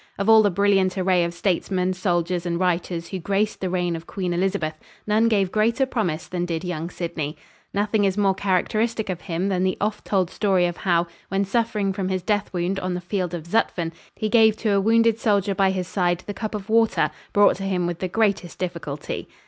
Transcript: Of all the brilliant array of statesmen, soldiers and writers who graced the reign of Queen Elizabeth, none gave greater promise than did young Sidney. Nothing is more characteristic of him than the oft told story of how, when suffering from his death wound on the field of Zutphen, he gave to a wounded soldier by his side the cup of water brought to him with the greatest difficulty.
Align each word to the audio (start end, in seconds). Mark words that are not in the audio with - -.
Of 0.17 0.27
all 0.27 0.41
the 0.41 0.49
brilliant 0.49 0.97
array 0.97 1.23
of 1.23 1.31
statesmen, 1.31 1.93
soldiers 1.93 2.43
and 2.47 2.59
writers 2.59 3.09
who 3.09 3.19
graced 3.19 3.61
the 3.61 3.69
reign 3.69 3.95
of 3.95 4.07
Queen 4.07 4.33
Elizabeth, 4.33 4.73
none 5.05 5.27
gave 5.27 5.51
greater 5.51 5.85
promise 5.85 6.25
than 6.25 6.43
did 6.43 6.63
young 6.63 6.89
Sidney. 6.89 7.37
Nothing 7.71 8.03
is 8.03 8.17
more 8.17 8.33
characteristic 8.33 9.09
of 9.11 9.21
him 9.21 9.49
than 9.49 9.63
the 9.63 9.77
oft 9.79 10.03
told 10.03 10.31
story 10.31 10.65
of 10.65 10.77
how, 10.77 11.05
when 11.29 11.45
suffering 11.45 11.93
from 11.93 12.09
his 12.09 12.23
death 12.23 12.51
wound 12.51 12.79
on 12.79 12.95
the 12.95 12.99
field 12.99 13.35
of 13.35 13.43
Zutphen, 13.45 13.91
he 14.15 14.27
gave 14.27 14.57
to 14.57 14.71
a 14.73 14.81
wounded 14.81 15.19
soldier 15.19 15.53
by 15.53 15.69
his 15.69 15.87
side 15.87 16.23
the 16.25 16.33
cup 16.33 16.55
of 16.55 16.67
water 16.67 17.11
brought 17.31 17.57
to 17.57 17.63
him 17.63 17.85
with 17.85 17.99
the 17.99 18.07
greatest 18.07 18.57
difficulty. 18.57 19.27